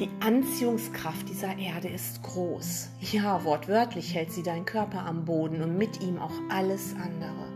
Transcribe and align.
Die 0.00 0.10
Anziehungskraft 0.18 1.28
dieser 1.28 1.56
Erde 1.56 1.86
ist 1.86 2.20
groß. 2.24 2.88
Ja, 3.12 3.44
wortwörtlich 3.44 4.12
hält 4.12 4.32
sie 4.32 4.42
deinen 4.42 4.64
Körper 4.64 5.06
am 5.06 5.24
Boden 5.24 5.62
und 5.62 5.78
mit 5.78 6.02
ihm 6.02 6.18
auch 6.18 6.32
alles 6.48 6.96
andere. 6.96 7.52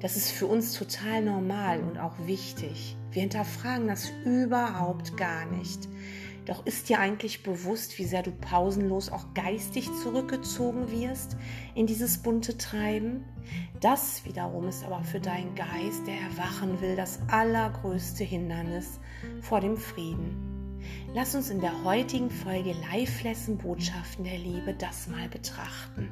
Das 0.00 0.16
ist 0.16 0.30
für 0.30 0.46
uns 0.46 0.72
total 0.72 1.20
normal 1.20 1.82
und 1.82 1.98
auch 1.98 2.14
wichtig. 2.24 2.96
Wir 3.10 3.20
hinterfragen 3.20 3.86
das 3.86 4.10
überhaupt 4.24 5.18
gar 5.18 5.44
nicht. 5.44 5.86
Doch 6.46 6.64
ist 6.64 6.88
dir 6.88 7.00
eigentlich 7.00 7.42
bewusst, 7.42 7.98
wie 7.98 8.04
sehr 8.04 8.22
du 8.22 8.30
pausenlos 8.30 9.12
auch 9.12 9.34
geistig 9.34 9.90
zurückgezogen 10.02 10.90
wirst 10.90 11.36
in 11.74 11.86
dieses 11.86 12.16
bunte 12.16 12.56
Treiben? 12.56 13.24
Das 13.80 14.24
wiederum 14.24 14.68
ist 14.68 14.86
aber 14.86 15.04
für 15.04 15.20
deinen 15.20 15.54
Geist, 15.54 16.06
der 16.06 16.16
erwachen 16.16 16.80
will, 16.80 16.96
das 16.96 17.18
allergrößte 17.28 18.24
Hindernis 18.24 19.00
vor 19.42 19.60
dem 19.60 19.76
Frieden. 19.76 20.53
Lass 21.14 21.34
uns 21.34 21.50
in 21.50 21.60
der 21.60 21.84
heutigen 21.84 22.30
Folge 22.30 22.72
Live-Lesson 22.90 23.58
Botschaften 23.58 24.24
der 24.24 24.38
Liebe 24.38 24.74
das 24.74 25.06
mal 25.06 25.28
betrachten. 25.28 26.10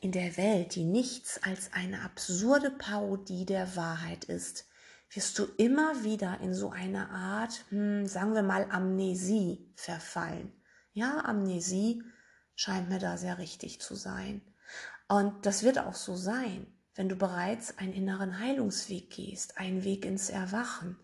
In 0.00 0.12
der 0.12 0.36
Welt, 0.36 0.74
die 0.74 0.84
nichts 0.84 1.42
als 1.42 1.72
eine 1.72 2.02
absurde 2.02 2.70
Parodie 2.70 3.44
der 3.44 3.76
Wahrheit 3.76 4.24
ist, 4.24 4.66
wirst 5.10 5.38
du 5.38 5.44
immer 5.58 6.04
wieder 6.04 6.40
in 6.40 6.54
so 6.54 6.70
eine 6.70 7.10
Art, 7.10 7.64
hm, 7.68 8.06
sagen 8.06 8.34
wir 8.34 8.42
mal, 8.42 8.66
Amnesie 8.70 9.70
verfallen. 9.76 10.52
Ja, 10.92 11.24
Amnesie 11.24 12.02
scheint 12.54 12.88
mir 12.88 12.98
da 12.98 13.16
sehr 13.16 13.38
richtig 13.38 13.80
zu 13.80 13.94
sein. 13.94 14.42
Und 15.08 15.46
das 15.46 15.62
wird 15.62 15.78
auch 15.78 15.94
so 15.94 16.16
sein 16.16 16.66
wenn 16.94 17.08
du 17.08 17.16
bereits 17.16 17.78
einen 17.78 17.92
inneren 17.92 18.38
Heilungsweg 18.38 19.10
gehst, 19.10 19.58
einen 19.58 19.84
Weg 19.84 20.04
ins 20.04 20.30
Erwachen. 20.30 20.98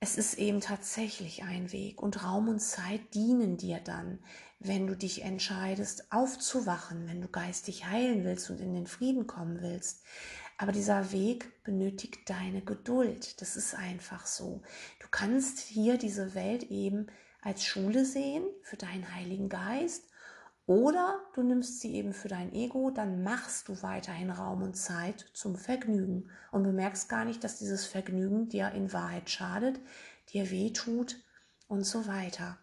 Es 0.00 0.16
ist 0.16 0.34
eben 0.34 0.60
tatsächlich 0.60 1.44
ein 1.44 1.70
Weg 1.72 2.02
und 2.02 2.24
Raum 2.24 2.48
und 2.48 2.60
Zeit 2.60 3.14
dienen 3.14 3.56
dir 3.56 3.78
dann, 3.78 4.18
wenn 4.58 4.86
du 4.86 4.96
dich 4.96 5.22
entscheidest, 5.22 6.12
aufzuwachen, 6.12 7.08
wenn 7.08 7.20
du 7.20 7.28
geistig 7.28 7.86
heilen 7.86 8.24
willst 8.24 8.50
und 8.50 8.60
in 8.60 8.74
den 8.74 8.86
Frieden 8.86 9.26
kommen 9.26 9.60
willst. 9.60 10.02
Aber 10.58 10.72
dieser 10.72 11.12
Weg 11.12 11.62
benötigt 11.64 12.28
deine 12.30 12.62
Geduld. 12.62 13.40
Das 13.40 13.56
ist 13.56 13.74
einfach 13.74 14.26
so. 14.26 14.62
Du 15.00 15.08
kannst 15.10 15.58
hier 15.58 15.98
diese 15.98 16.34
Welt 16.34 16.64
eben 16.64 17.06
als 17.40 17.64
Schule 17.64 18.04
sehen 18.04 18.44
für 18.62 18.76
deinen 18.76 19.12
Heiligen 19.14 19.48
Geist 19.48 20.04
oder 20.66 21.20
du 21.34 21.42
nimmst 21.42 21.80
sie 21.80 21.94
eben 21.94 22.12
für 22.12 22.28
dein 22.28 22.52
Ego, 22.52 22.90
dann 22.90 23.22
machst 23.22 23.68
du 23.68 23.82
weiterhin 23.82 24.30
Raum 24.30 24.62
und 24.62 24.74
Zeit 24.74 25.26
zum 25.34 25.56
Vergnügen 25.56 26.30
und 26.52 26.62
bemerkst 26.62 27.08
gar 27.08 27.24
nicht, 27.24 27.42
dass 27.42 27.58
dieses 27.58 27.84
Vergnügen 27.84 28.48
dir 28.48 28.70
in 28.70 28.92
Wahrheit 28.92 29.28
schadet, 29.28 29.80
dir 30.32 30.50
wehtut 30.50 31.16
und 31.66 31.84
so 31.84 32.06
weiter. 32.06 32.58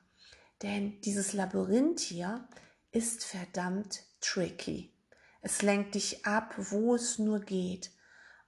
Denn 0.61 0.99
dieses 1.01 1.33
Labyrinth 1.33 1.99
hier 1.99 2.47
ist 2.91 3.25
verdammt 3.25 4.03
tricky. 4.21 4.93
Es 5.41 5.61
lenkt 5.61 5.95
dich 5.95 6.25
ab, 6.25 6.53
wo 6.57 6.95
es 6.95 7.19
nur 7.19 7.39
geht. 7.39 7.91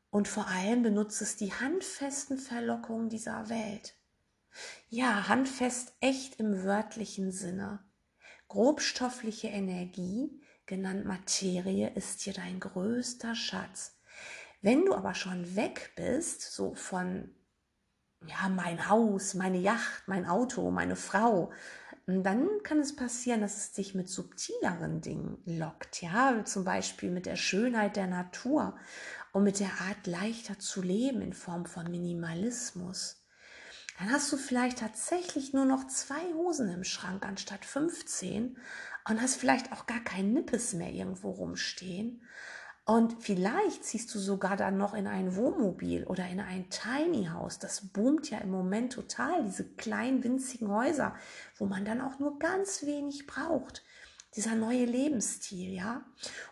Und 0.09 0.27
vor 0.27 0.47
allem 0.47 0.83
benutzt 0.83 1.21
es 1.21 1.37
die 1.37 1.53
handfesten 1.53 2.37
Verlockungen 2.37 3.09
dieser 3.09 3.49
Welt. 3.49 3.95
Ja, 4.89 5.29
handfest 5.29 5.93
echt 6.01 6.39
im 6.39 6.63
wörtlichen 6.63 7.31
Sinne. 7.31 7.79
Grobstoffliche 8.51 9.47
Energie, 9.47 10.29
genannt 10.65 11.05
Materie, 11.05 11.89
ist 11.95 12.19
hier 12.19 12.33
dein 12.33 12.59
größter 12.59 13.33
Schatz. 13.33 13.97
Wenn 14.61 14.83
du 14.83 14.93
aber 14.93 15.15
schon 15.15 15.55
weg 15.55 15.93
bist, 15.95 16.41
so 16.41 16.75
von 16.75 17.33
ja, 18.27 18.49
mein 18.49 18.89
Haus, 18.89 19.35
meine 19.35 19.57
Yacht, 19.57 20.03
mein 20.07 20.25
Auto, 20.25 20.69
meine 20.69 20.97
Frau, 20.97 21.53
dann 22.05 22.49
kann 22.63 22.81
es 22.81 22.93
passieren, 22.93 23.39
dass 23.39 23.55
es 23.55 23.71
dich 23.71 23.95
mit 23.95 24.09
subtileren 24.09 24.99
Dingen 24.99 25.37
lockt, 25.45 26.01
ja, 26.01 26.43
zum 26.43 26.65
Beispiel 26.65 27.09
mit 27.09 27.27
der 27.27 27.37
Schönheit 27.37 27.95
der 27.95 28.07
Natur 28.07 28.77
und 29.31 29.43
mit 29.43 29.61
der 29.61 29.71
Art 29.79 30.07
leichter 30.07 30.59
zu 30.59 30.81
leben 30.81 31.21
in 31.21 31.31
Form 31.31 31.65
von 31.65 31.89
Minimalismus 31.89 33.20
dann 34.01 34.11
hast 34.11 34.31
du 34.31 34.37
vielleicht 34.37 34.79
tatsächlich 34.79 35.53
nur 35.53 35.65
noch 35.65 35.85
zwei 35.85 36.33
Hosen 36.33 36.69
im 36.69 36.83
Schrank 36.83 37.23
anstatt 37.23 37.65
15 37.65 38.57
und 39.07 39.21
hast 39.21 39.35
vielleicht 39.35 39.71
auch 39.71 39.85
gar 39.85 39.99
kein 39.99 40.33
Nippes 40.33 40.73
mehr 40.73 40.91
irgendwo 40.91 41.29
rumstehen. 41.29 42.23
Und 42.83 43.21
vielleicht 43.21 43.85
ziehst 43.85 44.13
du 44.15 44.17
sogar 44.17 44.57
dann 44.57 44.77
noch 44.77 44.95
in 44.95 45.05
ein 45.05 45.35
Wohnmobil 45.35 46.03
oder 46.05 46.27
in 46.27 46.39
ein 46.39 46.71
Tiny 46.71 47.27
House. 47.27 47.59
Das 47.59 47.89
boomt 47.89 48.27
ja 48.31 48.39
im 48.39 48.49
Moment 48.49 48.93
total, 48.93 49.43
diese 49.43 49.65
kleinen 49.75 50.23
winzigen 50.23 50.71
Häuser, 50.71 51.15
wo 51.57 51.67
man 51.67 51.85
dann 51.85 52.01
auch 52.01 52.17
nur 52.17 52.39
ganz 52.39 52.81
wenig 52.81 53.27
braucht. 53.27 53.83
Dieser 54.35 54.55
neue 54.55 54.85
Lebensstil, 54.85 55.73
ja? 55.73 56.03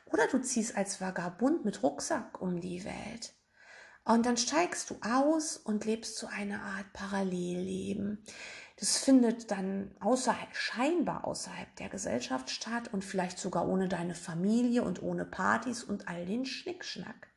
Oder 0.06 0.28
du 0.28 0.40
ziehst 0.40 0.78
als 0.78 1.02
Vagabund 1.02 1.66
mit 1.66 1.82
Rucksack 1.82 2.40
um 2.40 2.62
die 2.62 2.86
Welt. 2.86 3.34
Und 4.10 4.26
dann 4.26 4.38
steigst 4.38 4.90
du 4.90 4.98
aus 5.02 5.56
und 5.56 5.86
lebst 5.86 6.18
so 6.18 6.26
eine 6.26 6.64
Art 6.64 6.94
Parallelleben. 6.94 8.26
Das 8.78 8.98
findet 8.98 9.52
dann 9.52 9.96
außerhalb, 10.00 10.56
scheinbar 10.56 11.26
außerhalb 11.26 11.76
der 11.76 11.90
Gesellschaft 11.90 12.50
statt 12.50 12.92
und 12.92 13.06
vielleicht 13.06 13.38
sogar 13.38 13.68
ohne 13.68 13.88
deine 13.88 14.16
Familie 14.16 14.82
und 14.82 15.04
ohne 15.04 15.26
Partys 15.26 15.84
und 15.84 16.08
all 16.08 16.26
den 16.26 16.48
Schnickschnack. 16.48 17.28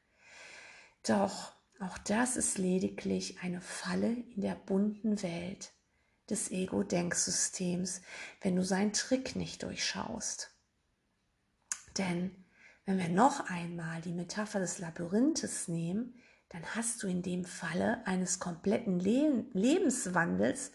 Doch 1.06 1.52
auch 1.78 1.98
das 1.98 2.38
ist 2.38 2.56
lediglich 2.56 3.42
eine 3.42 3.60
Falle 3.60 4.10
in 4.34 4.40
der 4.40 4.54
bunten 4.54 5.22
Welt 5.22 5.72
des 6.30 6.50
Ego-Denksystems, 6.50 8.00
wenn 8.40 8.56
du 8.56 8.64
seinen 8.64 8.94
Trick 8.94 9.36
nicht 9.36 9.62
durchschaust. 9.62 10.56
Denn 11.98 12.46
wenn 12.86 12.96
wir 12.96 13.10
noch 13.10 13.50
einmal 13.50 14.00
die 14.00 14.14
Metapher 14.14 14.58
des 14.58 14.78
Labyrinthes 14.78 15.68
nehmen, 15.68 16.18
dann 16.52 16.64
hast 16.74 17.02
du 17.02 17.06
in 17.06 17.22
dem 17.22 17.46
Falle 17.46 18.06
eines 18.06 18.38
kompletten 18.38 19.00
Le 19.00 19.46
Lebenswandels 19.54 20.72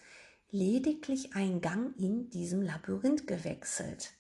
lediglich 0.50 1.36
einen 1.36 1.62
Gang 1.62 1.96
in 2.00 2.32
diesem 2.32 2.64
Labyrinth 2.64 3.28
gewechselt, 3.28 4.14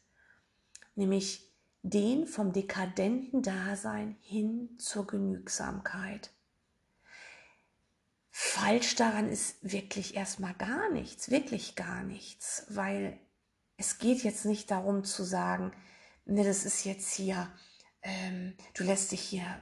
nämlich 0.95 1.51
den 1.81 2.27
vom 2.27 2.53
dekadenten 2.53 3.41
Dasein 3.41 4.17
hin 4.21 4.77
zur 4.77 5.07
Genügsamkeit. 5.07 6.29
Falsch 8.29 8.95
daran 8.95 9.27
ist 9.27 9.57
wirklich 9.61 10.15
erstmal 10.15 10.53
gar 10.53 10.91
nichts, 10.91 11.31
wirklich 11.31 11.75
gar 11.75 12.03
nichts, 12.03 12.67
weil 12.69 13.19
es 13.77 13.97
geht 13.97 14.23
jetzt 14.23 14.45
nicht 14.45 14.69
darum 14.69 15.03
zu 15.03 15.23
sagen, 15.23 15.71
ne, 16.25 16.43
das 16.43 16.65
ist 16.65 16.85
jetzt 16.85 17.15
hier 17.15 17.49
ähm, 18.01 18.55
du 18.73 18.83
lässt 18.83 19.11
dich 19.11 19.21
hier 19.21 19.61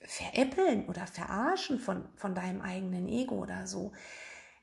veräppeln 0.00 0.86
oder 0.86 1.06
verarschen 1.06 1.78
von, 1.78 2.08
von 2.16 2.34
deinem 2.34 2.60
eigenen 2.60 3.08
Ego 3.08 3.36
oder 3.36 3.66
so. 3.66 3.92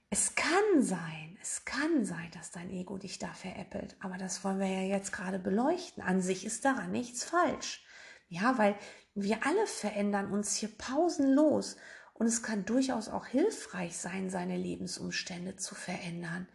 Es 0.09 0.35
kann 0.35 0.81
sein, 0.81 1.37
es 1.41 1.65
kann 1.65 2.05
sein, 2.05 2.29
dass 2.33 2.51
dein 2.51 2.69
Ego 2.69 2.97
dich 2.97 3.17
da 3.17 3.33
veräppelt, 3.33 3.95
aber 3.99 4.17
das 4.17 4.43
wollen 4.43 4.59
wir 4.59 4.67
ja 4.67 4.83
jetzt 4.83 5.11
gerade 5.11 5.39
beleuchten. 5.39 6.03
An 6.03 6.21
sich 6.21 6.45
ist 6.45 6.65
daran 6.65 6.91
nichts 6.91 7.23
falsch. 7.23 7.83
Ja, 8.27 8.57
weil 8.57 8.75
wir 9.15 9.45
alle 9.45 9.67
verändern 9.67 10.31
uns 10.31 10.55
hier 10.55 10.69
pausenlos 10.77 11.77
und 12.13 12.27
es 12.27 12.43
kann 12.43 12.65
durchaus 12.65 13.09
auch 13.09 13.25
hilfreich 13.25 13.97
sein, 13.97 14.29
seine 14.29 14.57
Lebensumstände 14.57 15.55
zu 15.55 15.75
verändern. 15.75 16.47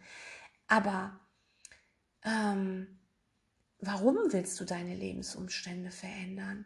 Aber 0.67 1.19
ähm, 2.23 2.98
Warum 3.81 4.17
willst 4.31 4.59
du 4.59 4.65
deine 4.65 4.95
Lebensumstände 4.95 5.91
verändern? 5.91 6.65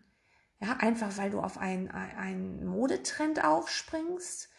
Ja, 0.59 0.77
einfach 0.77 1.17
weil 1.17 1.29
du 1.29 1.41
auf 1.41 1.57
einen, 1.57 1.89
einen 1.89 2.65
Modetrend 2.65 3.43
aufspringst, 3.43 4.49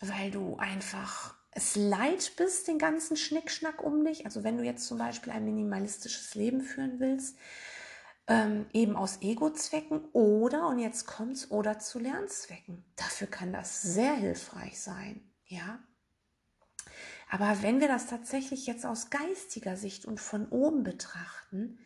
weil 0.00 0.30
du 0.30 0.56
einfach 0.56 1.34
es 1.52 1.74
leid 1.74 2.32
bist, 2.36 2.68
den 2.68 2.78
ganzen 2.78 3.16
Schnickschnack 3.16 3.82
um 3.82 4.04
dich. 4.04 4.26
Also 4.26 4.44
wenn 4.44 4.58
du 4.58 4.64
jetzt 4.64 4.86
zum 4.86 4.98
Beispiel 4.98 5.32
ein 5.32 5.44
minimalistisches 5.44 6.34
Leben 6.34 6.60
führen 6.60 7.00
willst, 7.00 7.38
ähm, 8.26 8.66
eben 8.72 8.96
aus 8.96 9.22
Ego-Zwecken 9.22 10.04
oder, 10.12 10.68
und 10.68 10.78
jetzt 10.78 11.06
kommt's, 11.06 11.50
oder 11.50 11.78
zu 11.78 11.98
Lernzwecken. 11.98 12.84
Dafür 12.96 13.28
kann 13.28 13.52
das 13.52 13.82
sehr 13.82 14.14
hilfreich 14.14 14.80
sein, 14.80 15.20
ja. 15.46 15.78
Aber 17.38 17.60
wenn 17.60 17.80
wir 17.80 17.88
das 17.88 18.06
tatsächlich 18.06 18.66
jetzt 18.66 18.86
aus 18.86 19.10
geistiger 19.10 19.76
Sicht 19.76 20.06
und 20.06 20.20
von 20.20 20.48
oben 20.48 20.84
betrachten, 20.84 21.78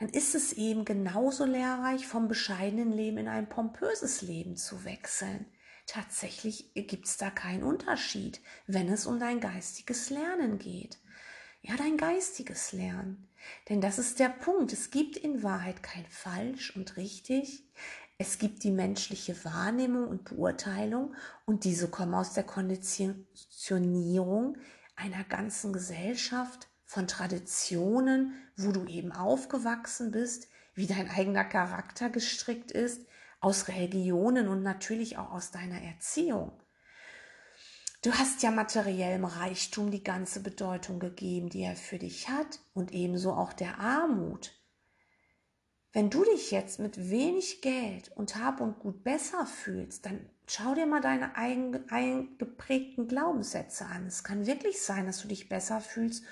dann 0.00 0.08
ist 0.08 0.34
es 0.34 0.52
eben 0.52 0.84
genauso 0.84 1.44
lehrreich, 1.44 2.04
vom 2.04 2.26
bescheidenen 2.26 2.90
Leben 2.90 3.18
in 3.18 3.28
ein 3.28 3.48
pompöses 3.48 4.22
Leben 4.22 4.56
zu 4.56 4.84
wechseln. 4.84 5.46
Tatsächlich 5.86 6.74
gibt 6.74 7.06
es 7.06 7.16
da 7.16 7.30
keinen 7.30 7.62
Unterschied, 7.62 8.40
wenn 8.66 8.88
es 8.88 9.06
um 9.06 9.20
dein 9.20 9.38
geistiges 9.38 10.10
Lernen 10.10 10.58
geht. 10.58 10.98
Ja, 11.62 11.76
dein 11.76 11.96
geistiges 11.96 12.72
Lernen. 12.72 13.28
Denn 13.68 13.80
das 13.80 14.00
ist 14.00 14.18
der 14.18 14.30
Punkt. 14.30 14.72
Es 14.72 14.90
gibt 14.90 15.16
in 15.16 15.44
Wahrheit 15.44 15.84
kein 15.84 16.06
falsch 16.06 16.74
und 16.74 16.96
richtig. 16.96 17.62
Es 18.18 18.40
gibt 18.40 18.64
die 18.64 18.72
menschliche 18.72 19.44
Wahrnehmung 19.44 20.08
und 20.08 20.24
Beurteilung 20.24 21.14
und 21.46 21.62
diese 21.62 21.86
kommen 21.86 22.14
aus 22.14 22.32
der 22.32 22.42
Konditionierung 22.42 24.56
einer 24.98 25.24
ganzen 25.24 25.72
Gesellschaft 25.72 26.68
von 26.84 27.06
Traditionen, 27.06 28.34
wo 28.56 28.72
du 28.72 28.86
eben 28.86 29.12
aufgewachsen 29.12 30.10
bist, 30.10 30.48
wie 30.74 30.86
dein 30.86 31.08
eigener 31.08 31.44
Charakter 31.44 32.10
gestrickt 32.10 32.72
ist, 32.72 33.06
aus 33.40 33.68
Religionen 33.68 34.48
und 34.48 34.62
natürlich 34.62 35.16
auch 35.16 35.30
aus 35.30 35.50
deiner 35.50 35.80
Erziehung. 35.80 36.52
Du 38.02 38.12
hast 38.12 38.42
ja 38.42 38.50
materiellem 38.50 39.24
Reichtum 39.24 39.90
die 39.90 40.04
ganze 40.04 40.40
Bedeutung 40.40 40.98
gegeben, 40.98 41.48
die 41.48 41.62
er 41.62 41.76
für 41.76 41.98
dich 41.98 42.28
hat 42.28 42.60
und 42.72 42.92
ebenso 42.92 43.32
auch 43.32 43.52
der 43.52 43.78
Armut. 43.78 44.52
Wenn 45.98 46.10
du 46.10 46.22
dich 46.22 46.52
jetzt 46.52 46.78
mit 46.78 47.10
wenig 47.10 47.60
Geld 47.60 48.12
und 48.14 48.36
Hab 48.36 48.60
und 48.60 48.78
Gut 48.78 49.02
besser 49.02 49.44
fühlst, 49.46 50.06
dann 50.06 50.30
schau 50.46 50.76
dir 50.76 50.86
mal 50.86 51.00
deine 51.00 51.34
eingeprägten 51.34 53.08
Glaubenssätze 53.08 53.84
an. 53.84 54.06
Es 54.06 54.22
kann 54.22 54.46
wirklich 54.46 54.80
sein, 54.80 55.06
dass 55.06 55.20
du 55.22 55.26
dich 55.26 55.48
besser 55.48 55.80
fühlst 55.80 56.22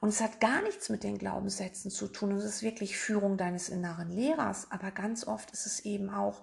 und 0.00 0.08
es 0.08 0.20
hat 0.20 0.40
gar 0.40 0.60
nichts 0.62 0.88
mit 0.88 1.04
den 1.04 1.18
Glaubenssätzen 1.18 1.92
zu 1.92 2.08
tun. 2.08 2.32
Es 2.32 2.42
ist 2.42 2.62
wirklich 2.64 2.98
Führung 2.98 3.36
deines 3.36 3.68
inneren 3.68 4.10
Lehrers, 4.10 4.72
aber 4.72 4.90
ganz 4.90 5.24
oft 5.24 5.52
ist 5.52 5.66
es 5.66 5.84
eben 5.84 6.10
auch 6.10 6.42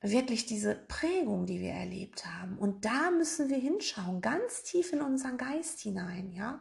wirklich 0.00 0.44
diese 0.44 0.74
Prägung, 0.74 1.46
die 1.46 1.60
wir 1.60 1.72
erlebt 1.72 2.26
haben. 2.26 2.58
Und 2.58 2.84
da 2.84 3.12
müssen 3.12 3.48
wir 3.48 3.58
hinschauen, 3.58 4.20
ganz 4.20 4.64
tief 4.64 4.92
in 4.92 5.02
unseren 5.02 5.36
Geist 5.36 5.80
hinein, 5.80 6.32
ja. 6.32 6.60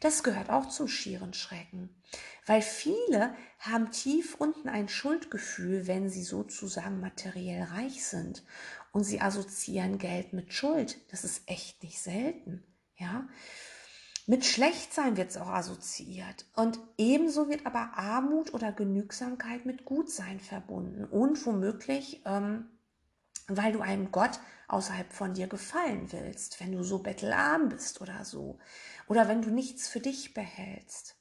Das 0.00 0.22
gehört 0.22 0.48
auch 0.48 0.68
zum 0.68 0.88
schieren 0.88 1.34
Schrecken. 1.34 1.90
Weil 2.50 2.62
viele 2.62 3.32
haben 3.60 3.92
tief 3.92 4.34
unten 4.34 4.68
ein 4.68 4.88
Schuldgefühl, 4.88 5.86
wenn 5.86 6.10
sie 6.10 6.24
sozusagen 6.24 6.98
materiell 6.98 7.62
reich 7.62 8.04
sind. 8.04 8.42
Und 8.90 9.04
sie 9.04 9.20
assoziieren 9.20 9.98
Geld 9.98 10.32
mit 10.32 10.52
Schuld. 10.52 10.98
Das 11.12 11.22
ist 11.22 11.48
echt 11.48 11.80
nicht 11.84 12.00
selten, 12.00 12.64
ja. 12.96 13.28
Mit 14.26 14.44
Schlechtsein 14.44 15.16
wird 15.16 15.30
es 15.30 15.36
auch 15.36 15.46
assoziiert. 15.46 16.44
Und 16.56 16.80
ebenso 16.98 17.48
wird 17.48 17.66
aber 17.66 17.92
Armut 17.94 18.52
oder 18.52 18.72
Genügsamkeit 18.72 19.64
mit 19.64 19.84
Gutsein 19.84 20.40
verbunden. 20.40 21.04
Und 21.04 21.46
womöglich, 21.46 22.20
ähm, 22.24 22.68
weil 23.46 23.70
du 23.70 23.80
einem 23.80 24.10
Gott 24.10 24.40
außerhalb 24.66 25.12
von 25.12 25.34
dir 25.34 25.46
gefallen 25.46 26.10
willst, 26.10 26.58
wenn 26.58 26.72
du 26.72 26.82
so 26.82 26.98
bettelarm 26.98 27.68
bist 27.68 28.00
oder 28.00 28.24
so. 28.24 28.58
Oder 29.06 29.28
wenn 29.28 29.40
du 29.40 29.50
nichts 29.50 29.86
für 29.86 30.00
dich 30.00 30.34
behältst. 30.34 31.19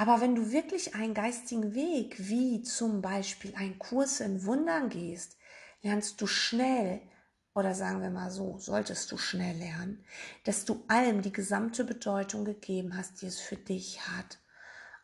Aber 0.00 0.22
wenn 0.22 0.34
du 0.34 0.50
wirklich 0.50 0.94
einen 0.94 1.12
geistigen 1.12 1.74
Weg, 1.74 2.16
wie 2.18 2.62
zum 2.62 3.02
Beispiel 3.02 3.52
ein 3.54 3.78
Kurs 3.78 4.20
in 4.20 4.46
Wundern 4.46 4.88
gehst, 4.88 5.36
lernst 5.82 6.18
du 6.22 6.26
schnell 6.26 7.02
oder 7.54 7.74
sagen 7.74 8.00
wir 8.00 8.08
mal 8.08 8.30
so, 8.30 8.56
solltest 8.58 9.12
du 9.12 9.18
schnell 9.18 9.58
lernen, 9.58 10.02
dass 10.44 10.64
du 10.64 10.82
allem 10.88 11.20
die 11.20 11.34
gesamte 11.34 11.84
Bedeutung 11.84 12.46
gegeben 12.46 12.96
hast, 12.96 13.20
die 13.20 13.26
es 13.26 13.40
für 13.40 13.56
dich 13.56 14.00
hat. 14.08 14.38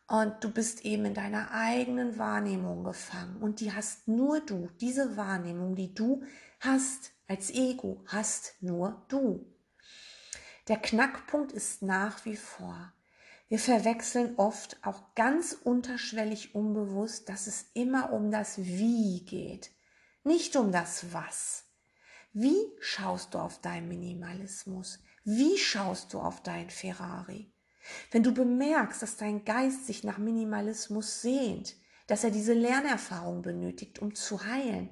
Und 0.07 0.43
du 0.43 0.51
bist 0.51 0.83
eben 0.83 1.05
in 1.05 1.13
deiner 1.13 1.51
eigenen 1.51 2.17
Wahrnehmung 2.17 2.83
gefangen. 2.83 3.37
Und 3.39 3.59
die 3.59 3.71
hast 3.71 4.07
nur 4.07 4.39
du. 4.39 4.67
Diese 4.81 5.15
Wahrnehmung, 5.15 5.75
die 5.75 5.93
du 5.93 6.23
hast 6.59 7.11
als 7.27 7.51
Ego, 7.51 8.03
hast 8.07 8.55
nur 8.61 9.05
du. 9.09 9.45
Der 10.67 10.77
Knackpunkt 10.77 11.51
ist 11.51 11.83
nach 11.83 12.25
wie 12.25 12.35
vor. 12.35 12.93
Wir 13.49 13.59
verwechseln 13.59 14.35
oft 14.35 14.77
auch 14.83 15.15
ganz 15.15 15.53
unterschwellig 15.53 16.53
unbewusst, 16.53 17.29
dass 17.29 17.47
es 17.47 17.67
immer 17.73 18.11
um 18.11 18.29
das 18.29 18.57
Wie 18.57 19.23
geht, 19.23 19.71
nicht 20.23 20.57
um 20.57 20.71
das 20.71 21.13
Was. 21.13 21.63
Wie 22.33 22.57
schaust 22.81 23.33
du 23.33 23.39
auf 23.39 23.61
deinen 23.61 23.87
Minimalismus? 23.87 24.99
Wie 25.23 25.57
schaust 25.57 26.13
du 26.13 26.19
auf 26.19 26.43
dein 26.43 26.69
Ferrari? 26.69 27.51
Wenn 28.11 28.23
du 28.23 28.33
bemerkst, 28.33 29.01
dass 29.01 29.15
dein 29.15 29.45
Geist 29.45 29.85
sich 29.85 30.03
nach 30.03 30.17
Minimalismus 30.17 31.21
sehnt, 31.21 31.75
dass 32.07 32.25
er 32.25 32.31
diese 32.31 32.53
Lernerfahrung 32.53 33.41
benötigt, 33.41 33.99
um 33.99 34.13
zu 34.13 34.45
heilen, 34.45 34.89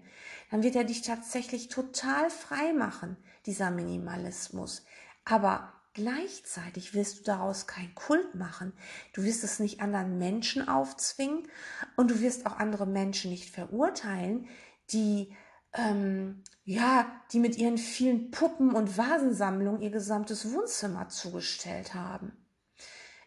dann 0.49 0.63
wird 0.63 0.75
er 0.75 0.85
dich 0.85 1.01
tatsächlich 1.01 1.67
total 1.67 2.29
frei 2.29 2.73
machen, 2.73 3.17
dieser 3.45 3.69
Minimalismus. 3.69 4.85
Aber 5.25 5.73
gleichzeitig 5.95 6.93
wirst 6.93 7.19
du 7.19 7.23
daraus 7.23 7.65
kein 7.65 7.95
Kult 7.95 8.35
machen. 8.35 8.73
Du 9.13 9.23
wirst 9.23 9.43
es 9.43 9.59
nicht 9.59 9.81
anderen 9.81 10.19
Menschen 10.19 10.67
aufzwingen 10.67 11.47
und 11.95 12.11
du 12.11 12.19
wirst 12.19 12.45
auch 12.45 12.57
andere 12.57 12.85
Menschen 12.85 13.31
nicht 13.31 13.49
verurteilen, 13.49 14.47
die 14.91 15.33
ähm, 15.73 16.43
ja, 16.63 17.11
die 17.31 17.39
mit 17.39 17.57
ihren 17.57 17.77
vielen 17.77 18.31
Puppen 18.31 18.73
und 18.73 18.97
Vasensammlungen 18.97 19.81
ihr 19.81 19.91
gesamtes 19.91 20.51
Wohnzimmer 20.53 21.09
zugestellt 21.09 21.93
haben. 21.93 22.31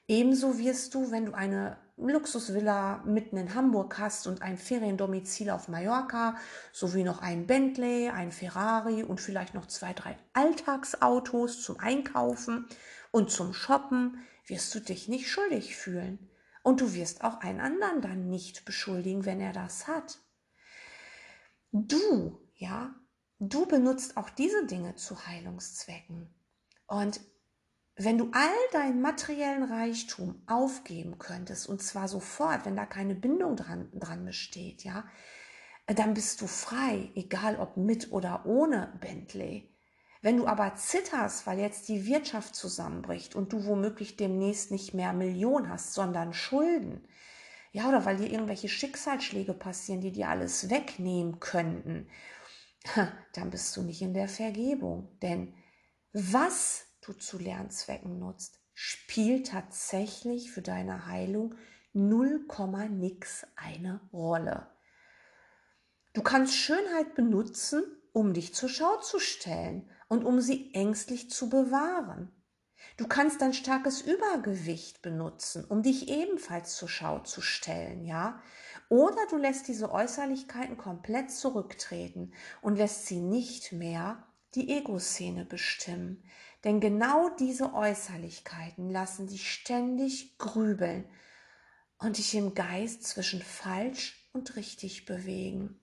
Ebenso 0.07 0.59
wirst 0.59 0.95
du, 0.95 1.11
wenn 1.11 1.27
du 1.27 1.35
eine 1.35 1.77
Luxusvilla 1.99 3.03
mitten 3.05 3.37
in 3.37 3.55
Hamburg 3.55 3.99
hast 3.99 4.27
und 4.27 4.43
ein 4.43 4.57
Feriendomizil 4.57 5.51
auf 5.51 5.69
Mallorca, 5.69 6.37
sowie 6.73 7.03
noch 7.03 7.21
ein 7.21 7.47
Bentley, 7.47 8.09
ein 8.09 8.33
Ferrari 8.33 9.03
und 9.03 9.21
vielleicht 9.21 9.55
noch 9.55 9.67
zwei, 9.67 9.93
drei 9.93 10.17
Alltagsautos 10.33 11.63
zum 11.63 11.79
Einkaufen 11.81 12.67
und 13.11 13.31
zum 13.31 13.53
Shoppen, 13.53 14.19
wirst 14.47 14.75
du 14.75 14.81
dich 14.81 15.09
nicht 15.09 15.29
schuldig 15.29 15.77
fühlen. 15.77 16.31
Und 16.63 16.81
du 16.81 16.95
wirst 16.95 17.23
auch 17.25 17.41
einen 17.41 17.61
anderen 17.61 18.01
dann 18.01 18.29
nicht 18.29 18.65
beschuldigen, 18.65 19.25
wenn 19.25 19.41
er 19.41 19.53
das 19.53 19.87
hat. 19.87 20.19
Du, 21.73 22.39
ja, 22.55 22.95
du 23.39 23.67
benutzt 23.67 24.17
auch 24.17 24.31
diese 24.31 24.67
Dinge 24.67 24.95
zu 24.95 25.27
Heilungszwecken. 25.27 26.35
Und 26.87 27.21
wenn 27.99 28.17
du 28.17 28.31
all 28.33 28.49
deinen 28.73 29.01
materiellen 29.03 29.65
Reichtum 29.65 30.41
aufgeben 30.47 31.19
könntest, 31.19 31.69
und 31.69 31.83
zwar 31.83 32.07
sofort, 32.07 32.65
wenn 32.65 32.77
da 32.77 32.87
keine 32.87 33.17
Bindung 33.17 33.57
dran, 33.57 33.91
dran 33.93 34.25
besteht, 34.25 34.85
ja, 34.85 35.05
dann 35.87 36.15
bist 36.15 36.41
du 36.41 36.47
frei, 36.47 37.11
egal 37.15 37.59
ob 37.59 37.77
mit 37.77 38.13
oder 38.13 38.47
ohne 38.47 38.97
Bentley. 39.01 39.75
Wenn 40.21 40.37
du 40.37 40.47
aber 40.47 40.75
zitterst, 40.75 41.47
weil 41.47 41.59
jetzt 41.59 41.89
die 41.89 42.07
Wirtschaft 42.07 42.55
zusammenbricht 42.55 43.35
und 43.35 43.53
du 43.53 43.65
womöglich 43.65 44.17
demnächst 44.17 44.71
nicht 44.71 44.95
mehr 44.95 45.13
Millionen 45.13 45.69
hast, 45.69 45.95
sondern 45.95 46.33
Schulden, 46.33 47.07
ja, 47.73 47.89
oder 47.89 48.05
weil 48.05 48.17
dir 48.17 48.31
irgendwelche 48.31 48.69
Schicksalsschläge 48.69 49.55
passieren, 49.55 50.01
die 50.01 50.13
dir 50.13 50.29
alles 50.29 50.71
wegnehmen 50.71 51.41
könnten, 51.41 52.09
dann 53.35 53.51
bist 53.51 53.77
du 53.77 53.83
nicht 53.83 54.03
in 54.03 54.15
der 54.15 54.29
Vergebung. 54.29 55.19
Denn 55.21 55.55
was 56.13 56.88
du 57.09 57.15
zu 57.15 57.39
Lernzwecken 57.39 58.19
nutzt, 58.19 58.61
spielt 58.75 59.49
tatsächlich 59.49 60.51
für 60.51 60.63
deine 60.63 61.07
Heilung 61.07 61.55
0, 61.95 62.47
nix 62.91 63.47
eine 63.57 64.01
Rolle. 64.13 64.69
Du 66.13 66.23
kannst 66.23 66.55
Schönheit 66.55 67.15
benutzen, 67.15 67.83
um 68.13 68.35
dich 68.35 68.55
zur 68.55 68.69
Schau 68.69 68.97
zu 68.99 69.19
stellen 69.19 69.91
und 70.09 70.25
um 70.25 70.41
sie 70.41 70.73
ängstlich 70.75 71.31
zu 71.31 71.49
bewahren. 71.49 72.33
Du 72.97 73.07
kannst 73.07 73.41
dein 73.41 73.55
starkes 73.55 74.01
Übergewicht 74.01 75.03
benutzen, 75.03 75.65
um 75.65 75.83
dich 75.83 76.09
ebenfalls 76.09 76.77
zur 76.77 76.89
Schau 76.89 77.21
zu 77.21 77.41
stellen, 77.41 78.05
ja? 78.05 78.41
Oder 78.89 79.27
du 79.31 79.37
lässt 79.37 79.69
diese 79.69 79.91
Äußerlichkeiten 79.91 80.77
komplett 80.77 81.31
zurücktreten 81.31 82.33
und 82.63 82.77
lässt 82.77 83.07
sie 83.07 83.21
nicht 83.21 83.73
mehr 83.73 84.25
die 84.55 84.71
Ego-Szene 84.71 85.45
bestimmen. 85.45 86.25
Denn 86.65 86.81
genau 86.81 87.31
diese 87.37 87.73
Äußerlichkeiten 87.75 88.91
lassen 88.91 89.29
dich 89.29 89.53
ständig 89.53 90.39
grübeln 90.39 91.09
und 91.99 92.19
dich 92.19 92.35
im 92.35 92.55
Geist 92.55 93.05
zwischen 93.05 93.43
falsch 93.43 94.29
und 94.33 94.57
richtig 94.57 95.07
bewegen. 95.07 95.81